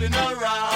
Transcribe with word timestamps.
fooling 0.00 0.14
around. 0.14 0.69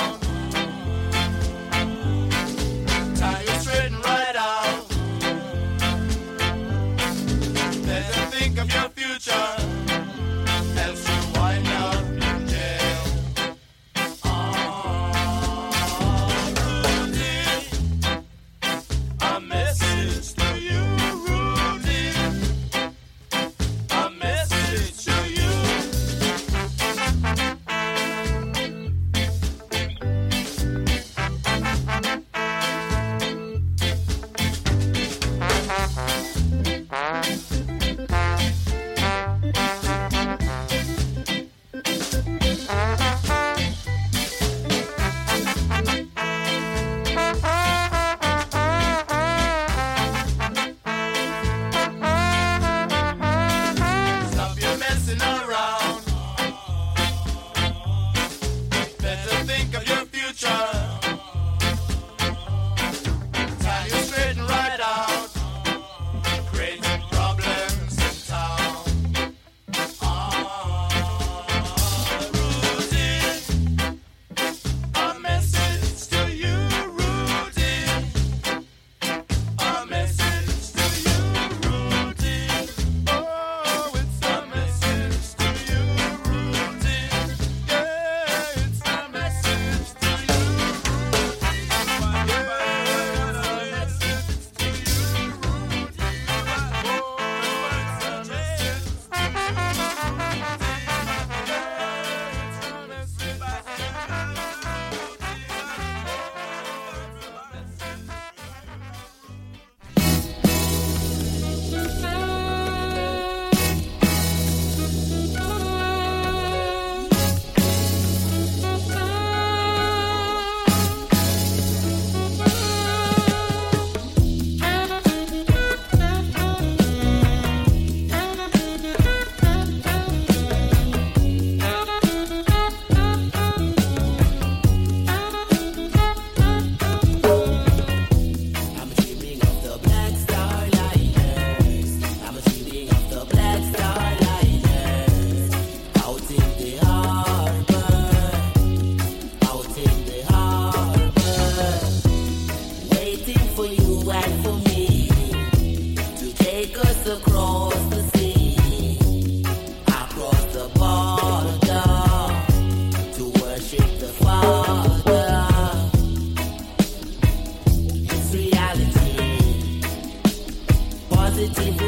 I'm 171.45 171.84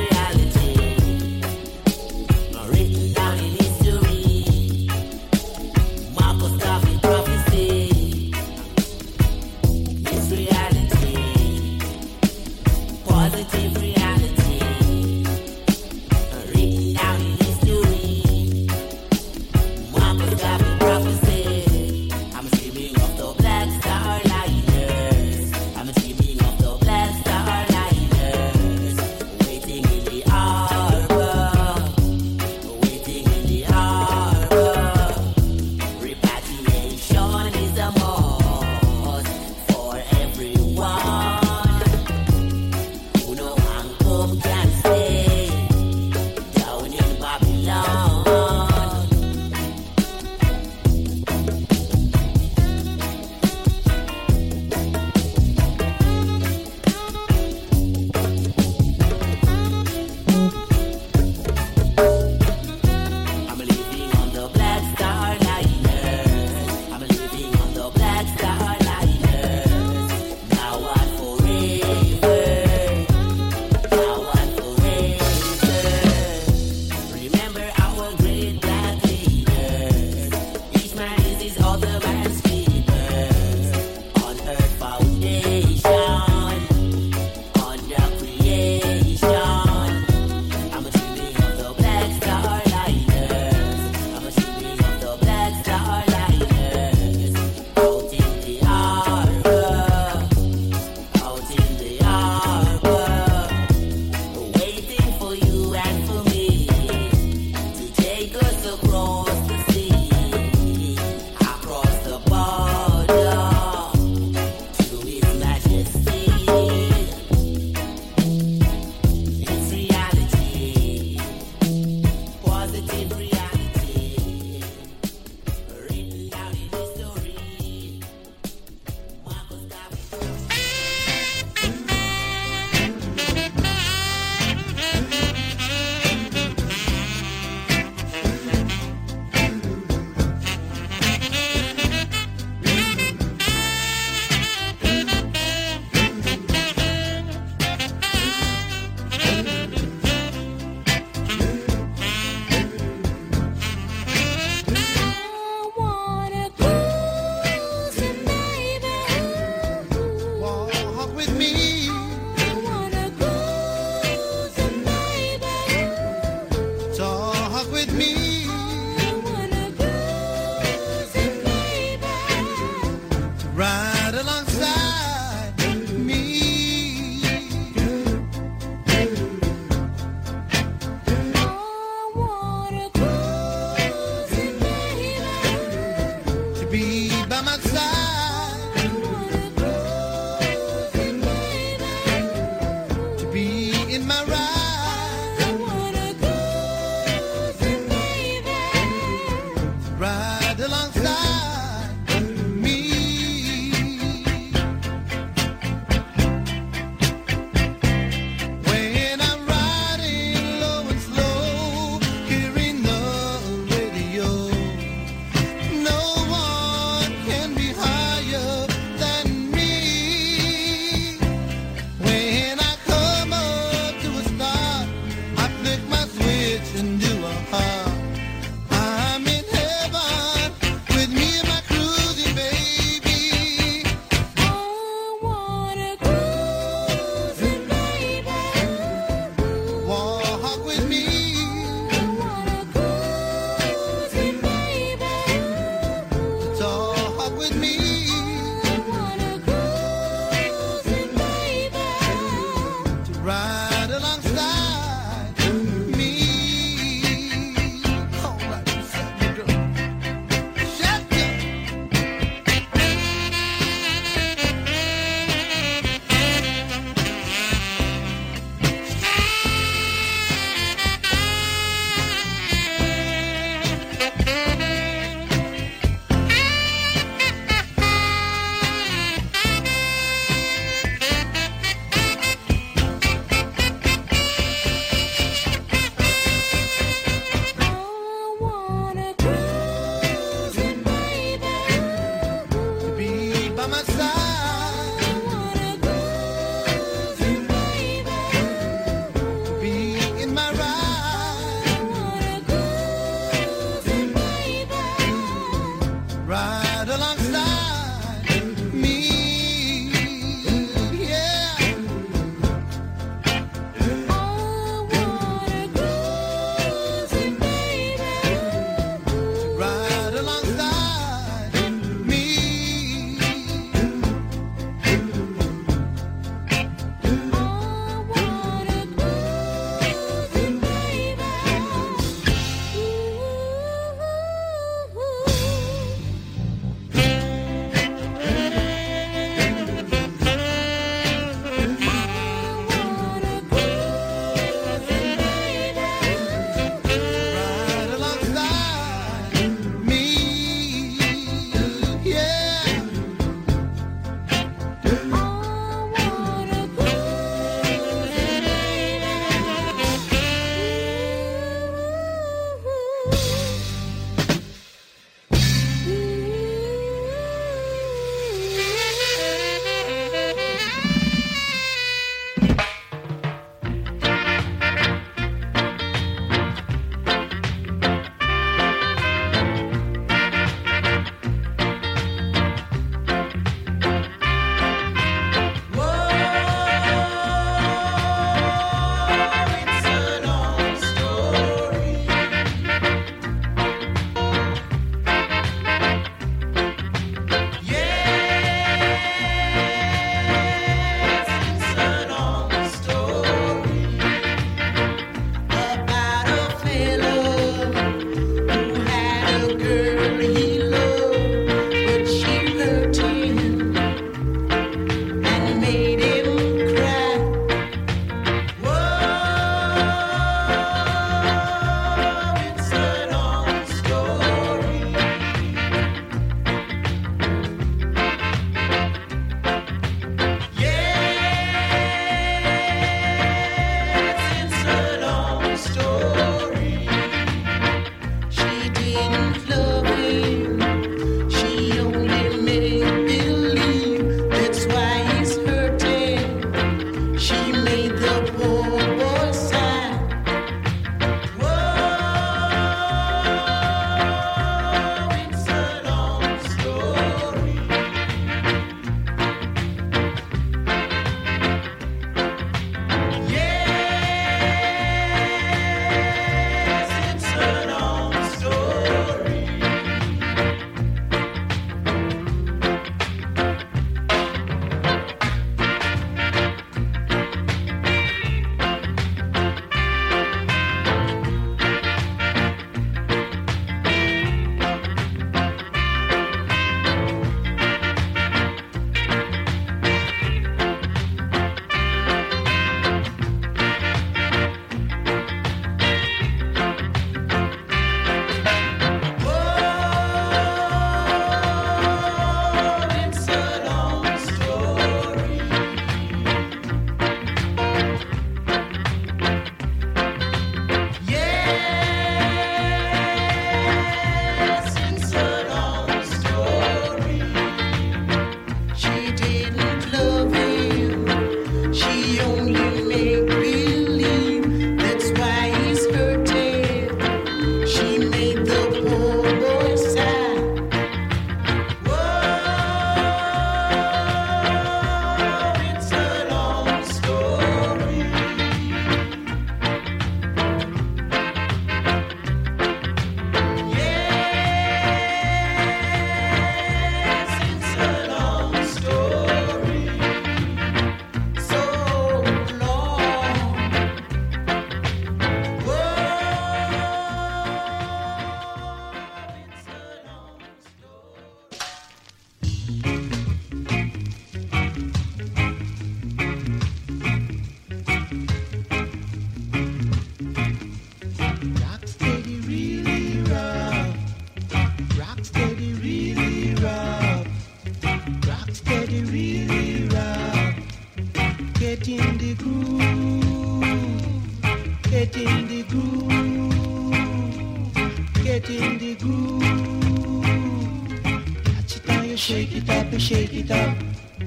it 592.97 593.03
shake 593.03 593.35
it 593.35 593.50
up. 593.50 593.76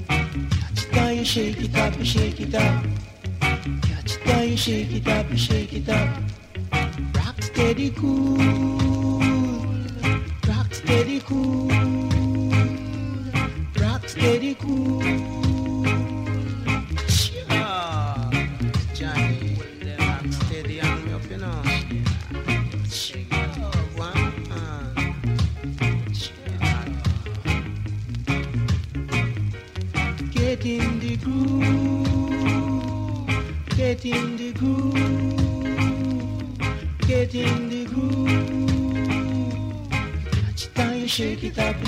Catch 0.08 0.86
it 0.86 0.98
and 0.98 1.18
you 1.18 1.26
shake 1.26 1.62
it 1.62 1.76
up, 1.76 1.98
you 1.98 2.06
shake 2.06 2.40
it 2.40 2.54
up. 2.54 2.86
Catch 3.82 4.16
it 4.16 4.28
and 4.28 4.52
you 4.52 4.58
shake 4.58 4.92
it 4.92 5.08
up, 5.08 5.30
you 5.32 5.38
shake 5.38 5.74
it 5.74 5.90
up. 5.90 6.10
Rock 7.16 7.42
steady 7.42 7.90
cool. 7.90 8.69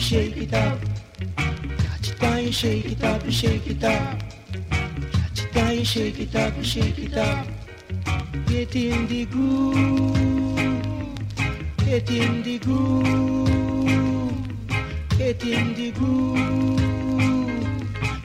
Shake 0.01 0.38
it 0.38 0.53
up. 0.53 0.79
Catch 1.38 2.10
it 2.10 2.24
and 2.24 2.46
you 2.48 2.51
shake 2.51 2.86
it 2.86 3.03
up, 3.03 3.24
you 3.24 3.31
shake 3.31 3.67
it 3.67 3.84
up. 3.84 4.20
Catch 5.12 5.43
it 5.46 5.55
and 5.55 5.77
you 5.77 5.86
shake 5.86 6.20
it 6.20 6.36
up, 6.36 6.58
you 6.58 6.63
shake 6.63 7.00
it 7.00 7.17
up. 7.17 7.46
Get 8.48 8.75
in 8.75 9.08
the 9.08 9.25
groove. 9.25 10.15
Get 11.86 12.10
in 12.10 12.41
the 12.41 12.58
groove. 12.58 13.08
Get 15.17 15.43
in 15.46 15.74
the 15.75 15.91
groove. 15.91 16.81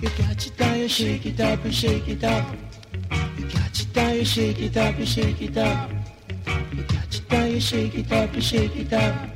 You 0.02 0.08
catch 0.10 0.46
it 0.46 0.60
and 0.60 0.80
you 0.80 0.88
shake 0.88 1.26
it 1.26 1.40
up, 1.40 1.64
you 1.64 1.72
shake 1.72 2.08
it 2.08 2.24
up. 2.24 2.46
You 3.38 3.46
catch 3.48 3.82
it 3.82 3.96
and 3.96 4.16
you 4.16 4.24
shake 4.24 4.62
it 4.62 4.76
up, 4.78 4.98
you 4.98 5.06
shake 5.06 5.42
it 5.42 5.56
up. 5.58 5.90
You 6.74 6.84
catch 6.84 7.18
it 7.18 7.32
and 7.32 7.52
you 7.52 7.60
shake 7.60 7.94
it 7.94 8.12
up, 8.12 8.34
you 8.34 8.40
shake 8.40 8.76
it 8.76 8.92
up. 8.94 9.35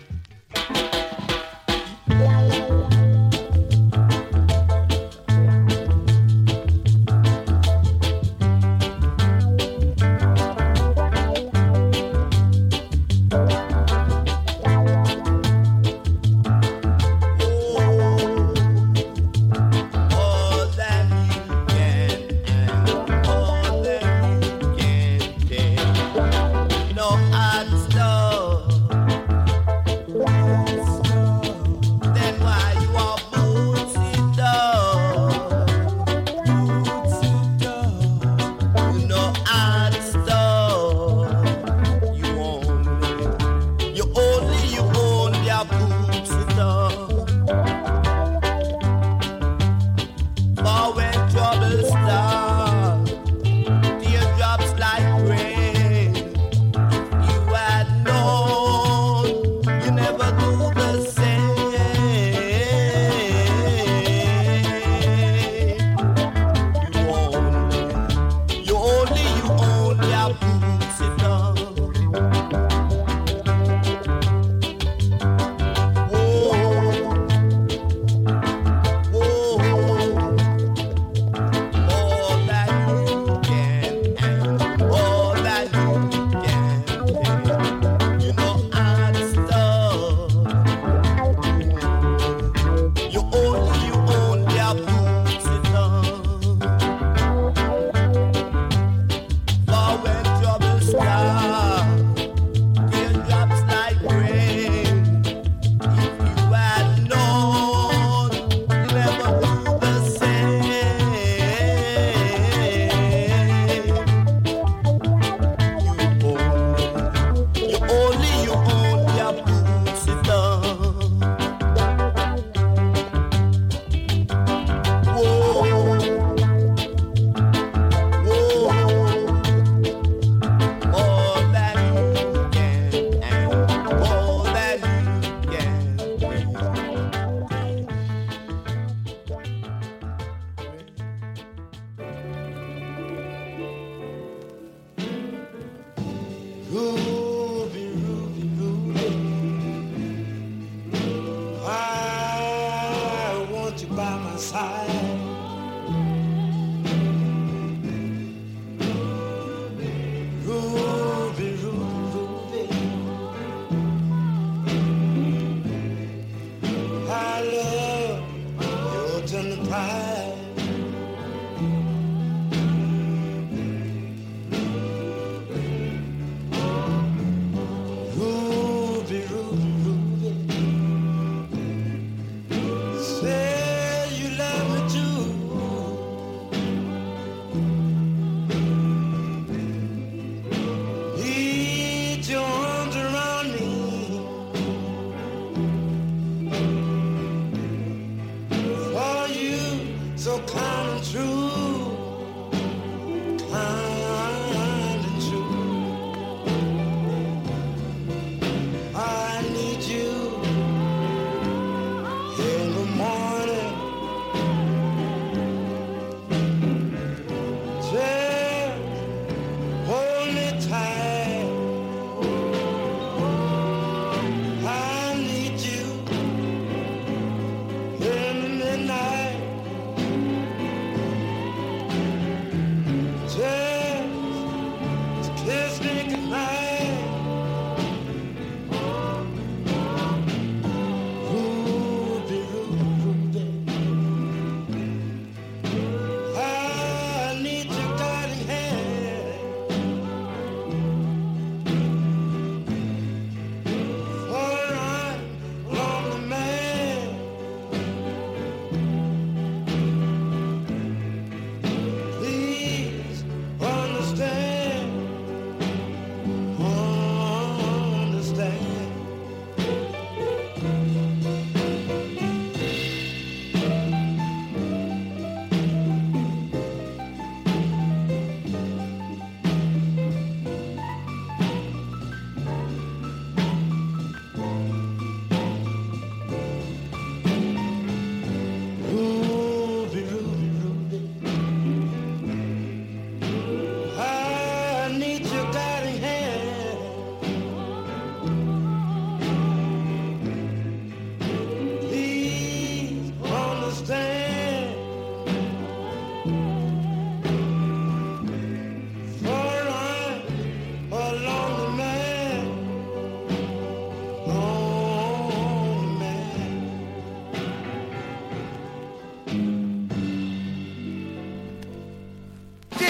by 153.95 154.17
my 154.17 154.35
side. 154.37 155.30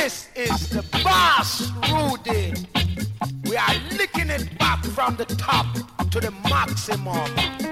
This 0.04 0.30
is 0.36 0.70
the 0.70 0.82
boss, 1.04 1.70
Rudy. 1.92 2.56
We 3.48 3.56
are 3.56 3.76
licking 3.92 4.32
it 4.32 4.58
back 4.58 4.84
from 4.84 5.16
the 5.16 5.26
top 5.26 5.68
to 6.10 6.20
the 6.20 6.32
maximum. 6.50 7.71